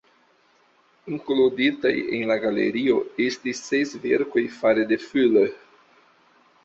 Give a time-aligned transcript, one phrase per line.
[1.17, 2.97] Inkluditaj en la galerio
[3.29, 5.55] estis ses verkoj fare de Fuller.